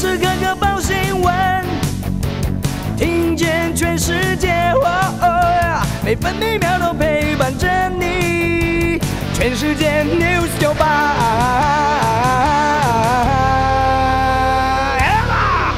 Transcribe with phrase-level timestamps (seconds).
[0.00, 1.62] 时刻刻报新闻，
[2.96, 4.72] 听见全世界，
[6.02, 8.98] 每分每秒都陪伴着你。
[9.34, 11.16] 全世界 news 九八。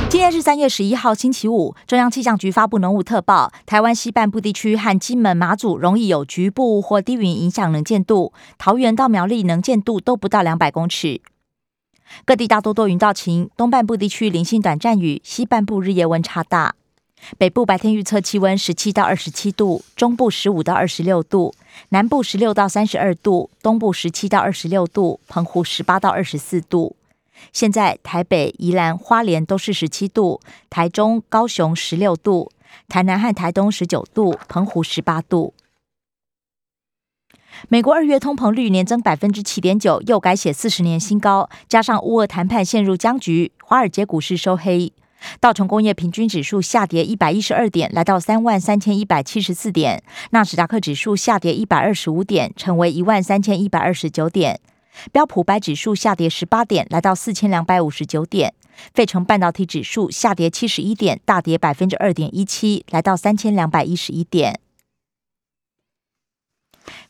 [0.09, 1.75] 今天是三月十一号，星期五。
[1.89, 11.21] 中央气象局发布浓雾特报，台湾西半部地区和金门、马祖容易有局部或低云影响能见度，桃园到苗栗能见度都不到两百公尺。
[12.25, 16.75] 各地大多多云到晴，东半部地区零星短暂雨，西半部日夜温差大。
[17.39, 21.55] 北部白天预测气温十七到二十七度，中部十五到二十六度，
[21.91, 26.97] 南部十六到三十二度，东部十七到二十六度，澎湖十八到二十四度。
[27.53, 32.51] 现在台北、宜兰、花莲都是十七度，台中、高雄十六度，
[32.89, 35.55] 台南和台东十九度，澎湖十八度。
[37.69, 41.49] 美国二月通膨率年增百分之七点九，又改写四十年新高。
[41.69, 44.93] 加上乌俄谈判陷入僵局，华尔街股市收黑。
[45.39, 50.03] 道琼工业平均指数下跌一百一十二点，来到三万三千一百七十四点。
[50.31, 54.59] 纳斯达克指数下跌一百二十五点，成为一万三千一百二十九点。
[55.13, 58.53] 标普白指数下跌十八点，来到四千两百五十九点。
[58.93, 64.59] 费城半导体指数下跌七十一点，大跌百分之二点一七，来到三千两百一十一点。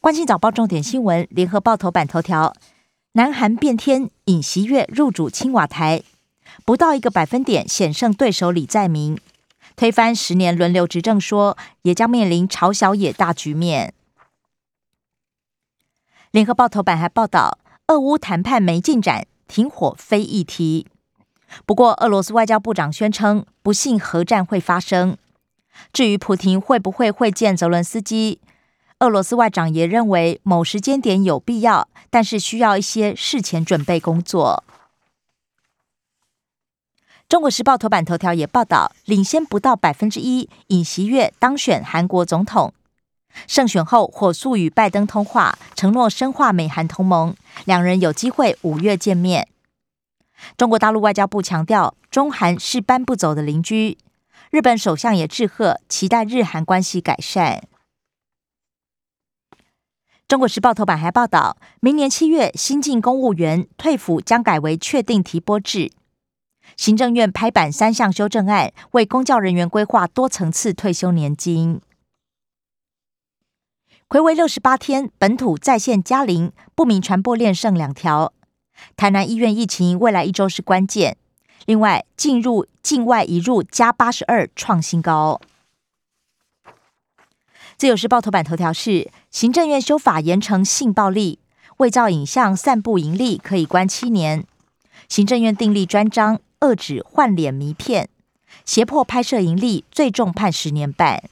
[0.03, 2.53] 关心早报重点新闻，联合报头版头条：
[3.13, 6.03] 南韩变天，尹锡月入主青瓦台，
[6.65, 9.17] 不到一个百分点险胜对手李在明，
[9.77, 13.95] 推翻十年轮流执政说，也将面临朝小野大局面。
[16.33, 20.89] 联合报头版还报道，俄乌谈判没进展，停火非议题。
[21.65, 25.17] 不过，俄罗斯外交部长宣称，不信核战会发生。
[25.93, 28.41] 至于普廷会不会会见泽伦斯基？
[29.03, 34.63] 俄罗斯外长也认为某时间点有必要，但是需要一些事前准备工作。
[37.29, 42.73] 中国时报头版头条也报道，领先不到百分之一，尹锡悦当选韩国总统。
[43.49, 47.35] 胜选后，火速与拜登通话，承诺深化美韩同盟，
[47.65, 49.49] 两人有机会五月见面。
[50.57, 53.99] 中国大陆外交部强调，中韩是搬不走的邻居。
[54.53, 57.65] 日本首相也致贺，期待日韩关系改善。
[60.33, 65.93] 中国时报头版还报道，明年七月新进公务员退抚将改为确定提拨制。
[66.75, 71.83] 行政院拍板三项修正案，为公教人员规划多层次退休年金。
[74.09, 78.33] 回违六十八天，本土再现加零，不明传播链剩两条。
[78.97, 81.19] 台南医院疫情未来一周是关键。
[81.67, 85.39] 另外，进入境外移入加八十二，创新高。
[87.83, 91.41] 自由时报头版头条是：行政院修法严惩性暴力，
[91.79, 94.47] 伪造影像散布盈利可以关七年。
[95.09, 98.09] 行政院订立专章，遏止换脸迷骗，
[98.65, 101.25] 胁迫拍摄盈利，最重判十年半。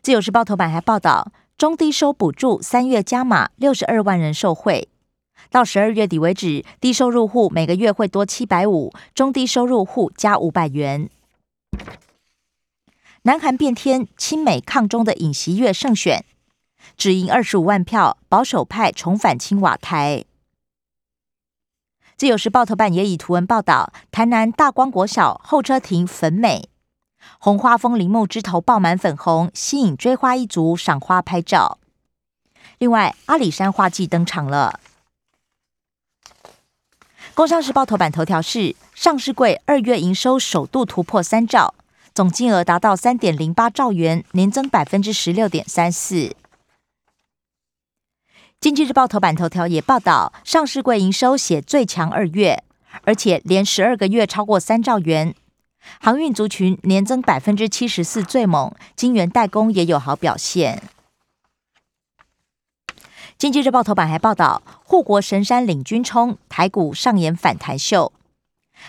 [0.00, 4.86] 自由时报头版还报道，中低收补助三月加码，六十二万人受惠。
[5.50, 11.10] 到十二月底为止，低收入户每个月会多七百五，中低收入户加五百元。
[13.24, 16.24] 南韩变天，亲美抗中的尹锡悦胜选，
[16.96, 20.24] 只赢二十五万票，保守派重返青瓦台。
[22.16, 26.70] 自由时报头版也以图文报道：台南大光国小候车亭粉美，
[27.38, 31.78] 红花风铃木枝头爆满粉红，吸引追花一族赏花拍照。
[32.78, 34.80] 另外，阿里山花季登场了。
[37.34, 41.74] 工商时报头版头条是：上市柜二月营收首度突破三兆。
[42.12, 46.34] 总金额达到三点零八兆元，年增百分之十六点三四。
[48.60, 52.62] 经济日报头版头条也报道，上市柜营收写最强二月，
[53.04, 55.34] 而且连十二个月超过三兆元。
[55.98, 60.82] 航运族群年增百分之七十四最猛，金元代工也有好表现。
[63.38, 68.12] 经济日报头版还报道，护国神山领军冲，台股上演反弹秀，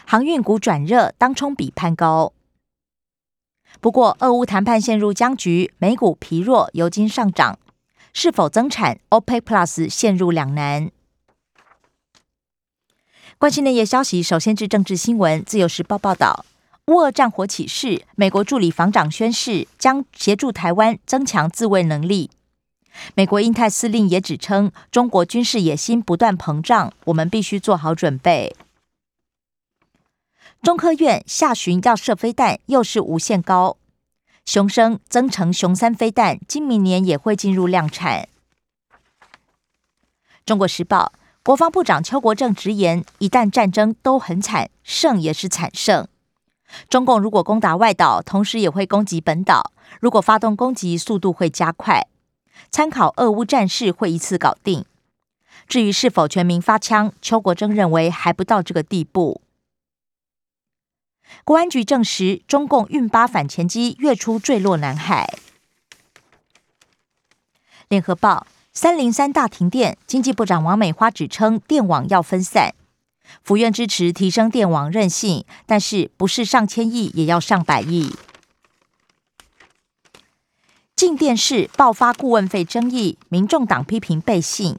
[0.05, 2.33] 航运股转热，当冲比攀高。
[3.81, 7.57] 不过，俄乌谈判陷入僵局，美股疲弱，油金上涨，
[8.13, 10.91] 是否增产？OPEC Plus 陷入两难。
[13.39, 15.43] 关心内页消息，首先至政治新闻。
[15.43, 16.45] 自由时报报道，
[16.85, 22.29] 乌俄战火起势，美国助理防长宣誓将协助台湾增强自卫能力。
[23.15, 28.55] 美国印太司令也指称，中国军事野心不断膨胀，我们必须做好准备。
[30.61, 33.77] 中科院下旬要射飞弹，又是无限高。
[34.45, 38.27] 雄升增程雄三飞弹，今明年也会进入量产。
[40.45, 46.07] 中国时报：国防部长邱国正直言，一旦战争都很惨，胜也是惨胜。
[46.87, 52.05] 中共如果攻打外岛，同时也会攻击本岛，如果发动攻击，速度会加快。
[52.69, 54.85] 参考俄乌战事，会一次搞定。
[55.67, 59.41] 至于是否全民发枪，邱国正认为还不到这个地步。
[61.43, 65.33] 国安局证实，中共运八反潜机月初坠落南海。
[67.87, 72.73] 联合报三零三大停电，经济部长王美花指称电网要分散，
[73.43, 78.15] 府院支持提升电网韧性，但是不是上千亿也要上百亿。
[80.95, 84.77] 进电视爆发顾问费争议，民众党批评背信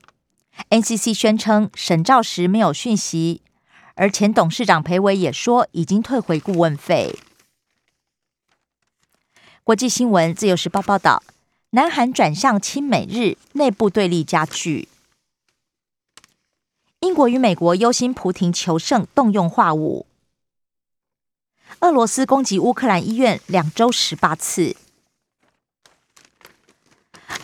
[0.71, 3.43] ，NCC 宣称审照时没有讯息，
[3.95, 7.19] 而前董事长裴伟也说已经退回顾问费。
[9.65, 11.23] 国际新闻，自由时报报道。
[11.75, 14.89] 南韩转向亲美日，内部对立加剧。
[17.01, 20.07] 英国与美国忧心普廷求胜，动用化武。
[21.81, 24.77] 俄罗斯攻击乌克兰医院两周十八次。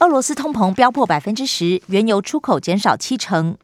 [0.00, 3.56] 俄罗斯通膨飙破百分之十，原油出口减少七成。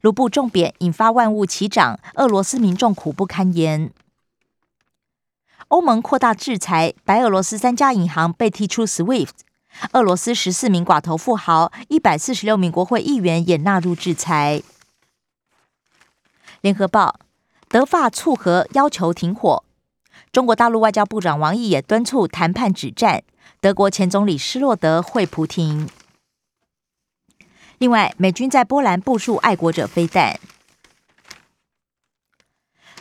[0.00, 3.90] 卢布重贬引发万物齐涨，俄罗斯民众苦不堪言。
[5.68, 9.28] 欧盟扩大制裁，白俄罗斯三家银行被踢出 SWIFT。
[9.92, 14.62] 俄罗斯十四名寡头富豪、一百四十六名国会议员也纳入制裁。
[16.62, 17.20] 联合报
[17.68, 19.62] 德法促和要求停火，
[20.32, 23.22] 中国大陆外交部长王毅也敦促谈判止战。
[23.60, 25.88] 德国前总理施洛德会普廷。
[27.78, 30.40] 另外，美军在波兰部署爱国者飞弹。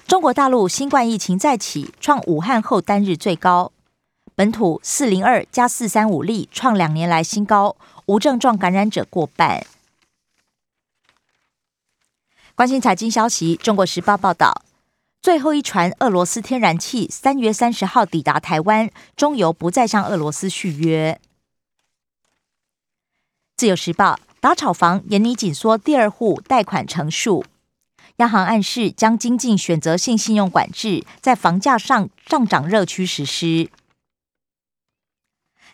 [0.07, 3.71] 中国大陆新冠疫情再起，创武汉后单日最高。
[4.35, 7.75] 本土四零二加四三五例创两年来新高，
[8.06, 9.65] 无症状感染者过半。
[12.53, 14.63] 关心财经消息，《中国时报》报道，
[15.23, 21.19] 最后一船俄罗斯天然气三月三十号抵达台湾，中油不再向俄罗斯续约。
[23.56, 27.43] 自由时报打炒房，严拟紧缩第二户贷款成数，
[28.17, 33.69] 央行暗示将精进选择性信用管制，在房价上上涨热区实施。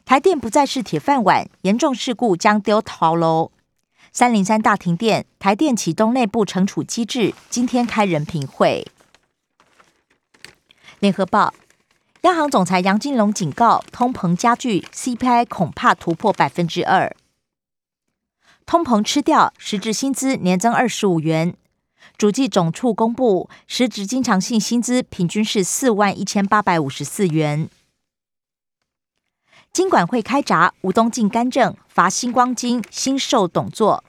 [0.06, 3.52] 台电不再是铁饭碗，严重事故将丢逃楼。
[4.12, 8.88] 三零三大停电，台电启动内部惩处机制，今天开人评会。
[11.00, 11.54] 联合报，
[12.22, 17.16] 央行总裁杨金龙警告，通膨加剧，CPI 恐怕突破百分之二。
[18.66, 21.56] 通膨吃掉，实质薪资年增二十五元。
[22.18, 27.70] 主计总处公布，实质经常性薪资平均是四万一千八百五十四元。
[29.72, 34.04] 金管会开闸，吴东进干政罚星光金新售董座，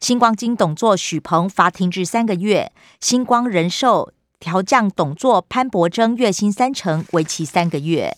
[0.00, 8.16] 星光金董座许鹏罚停职三个月，星光人寿调降董座潘伯征月薪三成，为期三个月。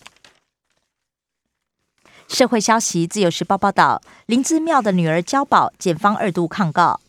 [2.30, 7.00] 社会消息，自由时报报道，林姿妙的女儿交保，检方二度抗告，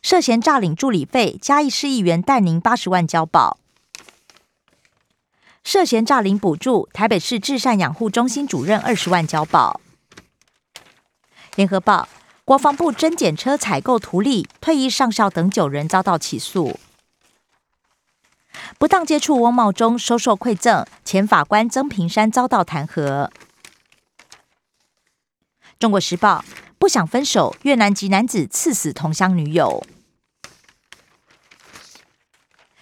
[0.00, 3.58] 涉嫌诈领助理费，嘉义市议员戴宁八十万交保。
[5.62, 9.80] 涉嫌诈领补助，台北市至善养护中心主任二十万交保。
[11.54, 12.08] 联合报，
[12.46, 16.80] 国防部真检车采购图利，退役上校等九人遭到起诉。
[18.78, 23.28] 不当接触翁茂忠收受馈赠，前法官曾平山遭到弹劾。
[25.78, 26.42] 中国时报，
[26.78, 29.86] 不想分手，越南籍男子刺死同乡女友。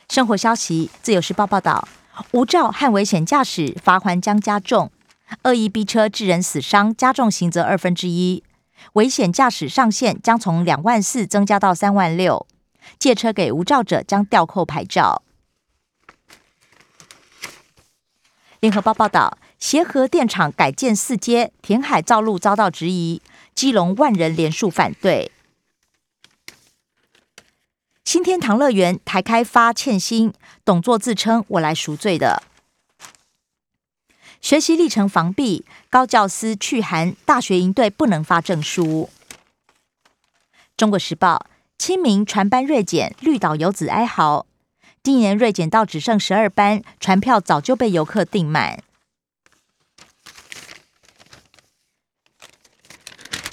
[0.08, 1.88] 生活消息，自由时报报道。
[2.30, 4.92] 无照和危险驾驶罚款将加重，
[5.42, 8.44] 恶意逼车致人死伤，加重刑责二分之一。
[8.92, 12.46] 危险驾驶上限将从两万四增加到三万六，
[13.00, 15.22] 借车给无照者将吊扣牌照。
[18.60, 23.22] 联合报报道，协和电厂改建四阶，填海造路遭到质疑，
[23.54, 25.32] 基隆万人连署反对。
[28.04, 30.34] 新天堂乐园台开发欠薪，
[30.66, 32.42] 董座自称我来赎罪的。
[34.42, 39.08] 学习历程防弊，高教司去函，大学营队不能发证书。
[40.76, 41.46] 中国时报
[41.78, 44.44] 清明船班锐减，绿岛游子哀嚎。
[45.02, 48.82] 今年锐减到只剩十二班，船票早就被游客订满。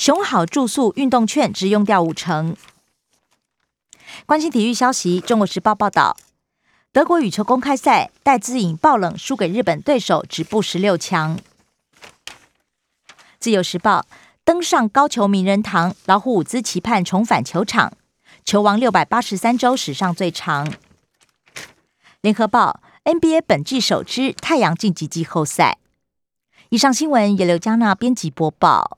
[0.01, 2.57] 熊好住宿运动券只用掉五成。
[4.25, 6.17] 关心体育消息，《中国时报》报道：
[6.91, 11.37] 德国羽球公开赛，戴资颖爆冷输给日本对手，止步十六强。
[13.37, 13.99] 《自由时报》
[14.43, 17.93] 登上高球名人堂，老虎伍兹期盼重返球场，
[18.43, 20.67] 球王六百八十三周史上最长。
[22.21, 22.79] 《联合报》
[23.19, 25.77] NBA 本季首支太阳晋级季后赛。
[26.69, 28.97] 以上新闻由刘嘉娜编辑播报。